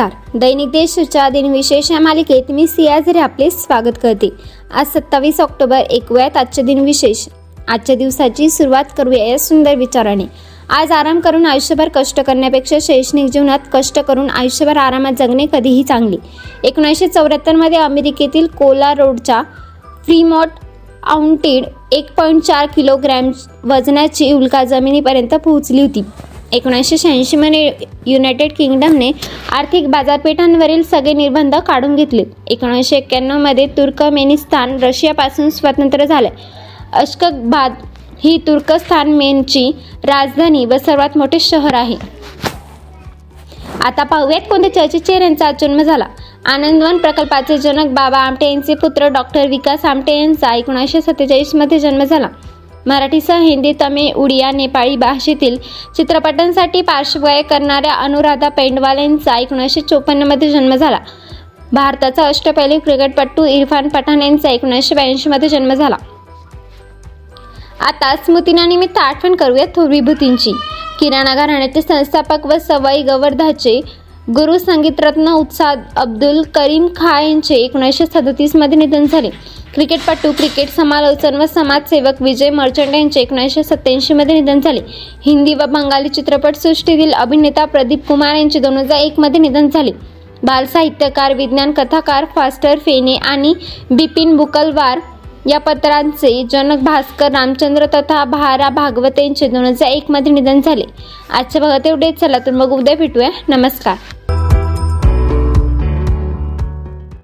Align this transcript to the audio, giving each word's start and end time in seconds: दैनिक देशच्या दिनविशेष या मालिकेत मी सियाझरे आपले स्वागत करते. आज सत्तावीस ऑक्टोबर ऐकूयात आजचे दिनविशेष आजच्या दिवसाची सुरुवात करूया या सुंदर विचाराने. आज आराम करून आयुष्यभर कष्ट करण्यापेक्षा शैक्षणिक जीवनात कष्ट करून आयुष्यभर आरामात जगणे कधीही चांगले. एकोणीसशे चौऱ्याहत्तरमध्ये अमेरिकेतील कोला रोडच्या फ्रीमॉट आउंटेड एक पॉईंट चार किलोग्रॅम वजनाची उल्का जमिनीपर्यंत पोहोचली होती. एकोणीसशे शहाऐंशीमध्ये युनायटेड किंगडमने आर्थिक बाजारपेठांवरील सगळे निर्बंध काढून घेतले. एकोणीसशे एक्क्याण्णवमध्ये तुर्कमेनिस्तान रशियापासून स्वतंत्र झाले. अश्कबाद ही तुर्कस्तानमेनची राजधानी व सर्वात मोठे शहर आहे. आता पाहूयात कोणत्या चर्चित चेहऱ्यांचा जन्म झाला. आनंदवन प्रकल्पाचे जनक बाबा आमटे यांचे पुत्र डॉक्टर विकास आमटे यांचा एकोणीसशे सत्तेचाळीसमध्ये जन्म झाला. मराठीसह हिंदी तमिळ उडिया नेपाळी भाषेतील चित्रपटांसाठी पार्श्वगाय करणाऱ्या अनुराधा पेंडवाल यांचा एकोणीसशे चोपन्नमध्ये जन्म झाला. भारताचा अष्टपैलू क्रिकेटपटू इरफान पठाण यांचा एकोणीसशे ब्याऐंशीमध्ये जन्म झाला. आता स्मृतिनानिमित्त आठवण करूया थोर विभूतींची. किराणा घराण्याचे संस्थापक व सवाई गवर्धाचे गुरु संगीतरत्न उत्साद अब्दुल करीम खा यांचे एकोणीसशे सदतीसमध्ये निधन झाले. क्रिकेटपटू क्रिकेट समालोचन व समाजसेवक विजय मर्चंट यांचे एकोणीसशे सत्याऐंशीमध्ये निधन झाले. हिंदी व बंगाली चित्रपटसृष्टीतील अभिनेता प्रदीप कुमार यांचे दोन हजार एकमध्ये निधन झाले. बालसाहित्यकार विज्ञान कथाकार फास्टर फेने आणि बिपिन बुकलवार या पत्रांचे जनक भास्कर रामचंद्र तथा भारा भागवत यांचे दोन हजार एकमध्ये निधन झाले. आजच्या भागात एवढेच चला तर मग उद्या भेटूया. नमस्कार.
दैनिक 0.00 0.68
देशच्या 0.70 1.28
दिनविशेष 1.28 1.90
या 1.90 1.98
मालिकेत 2.00 2.50
मी 2.50 2.66
सियाझरे 2.66 3.18
आपले 3.18 3.50
स्वागत 3.50 3.98
करते. 4.02 4.28
आज 4.70 4.86
सत्तावीस 4.86 5.40
ऑक्टोबर 5.40 5.82
ऐकूयात 5.90 6.36
आजचे 6.36 6.62
दिनविशेष 6.62 7.26
आजच्या 7.68 7.96
दिवसाची 7.96 8.48
सुरुवात 8.50 8.84
करूया 8.98 9.24
या 9.24 9.38
सुंदर 9.38 9.74
विचाराने. 9.74 10.24
आज 10.70 10.92
आराम 10.92 11.20
करून 11.20 11.46
आयुष्यभर 11.46 11.88
कष्ट 11.94 12.20
करण्यापेक्षा 12.20 12.78
शैक्षणिक 12.82 13.30
जीवनात 13.32 13.58
कष्ट 13.72 13.98
करून 13.98 14.30
आयुष्यभर 14.30 14.76
आरामात 14.76 15.12
जगणे 15.18 15.46
कधीही 15.52 15.82
चांगले. 15.82 16.16
एकोणीसशे 16.64 17.08
चौऱ्याहत्तरमध्ये 17.08 17.78
अमेरिकेतील 17.78 18.46
कोला 18.58 18.92
रोडच्या 18.94 19.42
फ्रीमॉट 20.06 20.48
आउंटेड 21.04 21.64
एक 21.92 22.12
पॉईंट 22.16 22.42
चार 22.42 22.66
किलोग्रॅम 22.76 23.30
वजनाची 23.64 24.32
उल्का 24.32 24.64
जमिनीपर्यंत 24.64 25.34
पोहोचली 25.34 25.80
होती. 25.80 26.02
एकोणीसशे 26.52 26.96
शहाऐंशीमध्ये 26.98 27.72
युनायटेड 28.06 28.52
किंगडमने 28.52 29.10
आर्थिक 29.52 29.88
बाजारपेठांवरील 29.90 30.82
सगळे 30.82 31.12
निर्बंध 31.12 31.54
काढून 31.54 31.96
घेतले. 31.96 32.24
एकोणीसशे 32.46 32.96
एक्क्याण्णवमध्ये 32.96 33.66
तुर्कमेनिस्तान 33.66 34.76
रशियापासून 34.82 35.50
स्वतंत्र 35.50 36.04
झाले. 36.04 36.28
अश्कबाद 36.92 37.74
ही 38.24 38.38
तुर्कस्तानमेनची 38.46 39.70
राजधानी 40.04 40.64
व 40.64 40.76
सर्वात 40.76 41.16
मोठे 41.18 41.38
शहर 41.40 41.74
आहे. 41.74 41.96
आता 43.84 44.02
पाहूयात 44.02 44.48
कोणत्या 44.50 44.70
चर्चित 44.74 45.00
चेहऱ्यांचा 45.00 45.50
जन्म 45.60 45.82
झाला. 45.82 46.06
आनंदवन 46.44 46.96
प्रकल्पाचे 46.96 47.58
जनक 47.58 47.86
बाबा 47.86 48.18
आमटे 48.18 48.46
यांचे 48.46 48.74
पुत्र 48.74 49.08
डॉक्टर 49.08 49.46
विकास 49.46 49.84
आमटे 49.84 50.18
यांचा 50.20 50.54
एकोणीसशे 50.54 51.00
सत्तेचाळीसमध्ये 51.00 51.78
जन्म 51.78 52.04
झाला. 52.04 52.28
मराठीसह 52.86 53.38
हिंदी 53.38 53.72
तमिळ 53.80 54.12
उडिया 54.14 54.50
नेपाळी 54.50 54.96
भाषेतील 54.96 55.56
चित्रपटांसाठी 55.96 56.80
पार्श्वगाय 56.80 57.42
करणाऱ्या 57.42 57.94
अनुराधा 57.94 58.48
पेंडवाल 58.48 58.98
यांचा 58.98 59.38
एकोणीसशे 59.38 59.80
चोपन्नमध्ये 59.80 60.50
जन्म 60.50 60.74
झाला. 60.74 60.98
भारताचा 61.72 62.26
अष्टपैलू 62.26 62.78
क्रिकेटपटू 62.78 63.44
इरफान 63.44 63.88
पठाण 63.88 64.22
यांचा 64.22 64.50
एकोणीसशे 64.50 64.94
ब्याऐंशीमध्ये 64.94 65.48
जन्म 65.48 65.74
झाला. 65.74 65.96
आता 67.80 68.16
स्मृतिनानिमित्त 68.16 68.98
आठवण 68.98 69.34
करूया 69.34 69.64
थोर 69.76 69.88
विभूतींची. 69.88 70.52
किराणा 71.00 71.34
घराण्याचे 71.34 71.82
संस्थापक 71.82 72.46
व 72.46 72.58
सवाई 72.58 73.02
गवर्धाचे 73.02 73.80
गुरु 74.28 74.56
संगीतरत्न 74.58 75.28
उत्साद 75.30 75.82
अब्दुल 75.96 76.42
करीम 76.54 76.86
खा 76.96 77.20
यांचे 77.20 77.54
एकोणीसशे 77.54 78.06
सदतीसमध्ये 78.06 78.78
निधन 78.78 79.04
झाले. 79.06 79.28
क्रिकेटपटू 79.74 80.32
क्रिकेट 80.32 80.68
समालोचन 80.68 81.34
व 81.34 81.44
समाजसेवक 81.46 82.22
विजय 82.22 82.50
मर्चंट 82.50 82.94
यांचे 82.94 83.20
एकोणीसशे 83.20 83.62
सत्याऐंशीमध्ये 83.62 84.40
निधन 84.40 84.60
झाले. 84.60 84.80
हिंदी 85.26 85.54
व 85.54 85.66
बंगाली 85.66 86.08
चित्रपटसृष्टीतील 86.08 87.12
अभिनेता 87.12 87.64
प्रदीप 87.64 88.06
कुमार 88.08 88.34
यांचे 88.34 88.58
दोन 88.58 88.76
हजार 88.76 88.98
एकमध्ये 88.98 89.40
निधन 89.40 89.68
झाले. 89.68 89.92
बालसाहित्यकार 90.42 91.34
विज्ञान 91.34 91.72
कथाकार 91.72 92.24
फास्टर 92.34 92.78
फेने 92.78 93.14
आणि 93.26 93.54
बिपिन 93.90 94.36
बुकलवार 94.36 95.00
या 95.48 95.58
पत्रांचे 95.60 96.42
जनक 96.50 96.82
भास्कर 96.84 97.32
रामचंद्र 97.32 97.86
तथा 97.86 98.24
भारा 98.24 98.68
भागवत 98.68 99.18
यांचे 99.18 99.48
दोन 99.48 99.64
हजार 99.64 99.88
एकमध्ये 99.88 100.32
निधन 100.32 100.60
झाले. 100.60 100.84
आजच्या 101.30 101.60
भागात 101.62 101.86
एवढेच 101.86 102.20
चला 102.20 102.38
तर 102.46 102.50
मग 102.50 102.72
उद्या 102.72 102.96
भेटूया. 102.96 103.30
नमस्कार. 103.48 103.96